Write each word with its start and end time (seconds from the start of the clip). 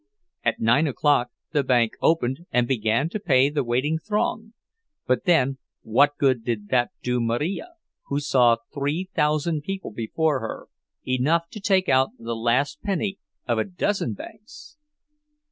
At 0.43 0.59
nine 0.59 0.87
o'clock 0.87 1.29
the 1.51 1.63
bank 1.63 1.91
opened 2.01 2.47
and 2.51 2.67
began 2.67 3.07
to 3.09 3.19
pay 3.19 3.51
the 3.51 3.63
waiting 3.63 3.99
throng; 3.99 4.53
but 5.05 5.25
then, 5.25 5.59
what 5.83 6.17
good 6.17 6.43
did 6.43 6.69
that 6.69 6.89
do 7.03 7.21
Marija, 7.21 7.73
who 8.07 8.19
saw 8.19 8.55
three 8.73 9.11
thousand 9.13 9.61
people 9.61 9.91
before 9.91 10.39
her—enough 10.39 11.49
to 11.51 11.59
take 11.59 11.87
out 11.87 12.09
the 12.17 12.35
last 12.35 12.81
penny 12.81 13.19
of 13.47 13.59
a 13.59 13.63
dozen 13.63 14.13
banks? 14.13 14.75